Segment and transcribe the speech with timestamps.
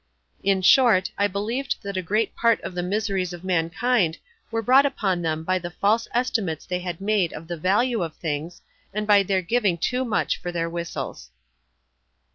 [0.41, 4.17] In short, I believed that a great part of the miseries of mankind
[4.49, 8.15] were brought upon them by the false estimates they had made of the value of
[8.15, 8.63] things,
[8.95, 11.29] and by their giving too much for their whistles.